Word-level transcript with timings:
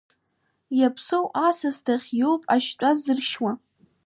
Иаԥсоу 0.79 1.25
асас 1.47 1.77
дахь 1.85 2.09
иоуп 2.19 2.43
ашьтәа 2.55 2.91
ззыршьуа. 2.97 3.51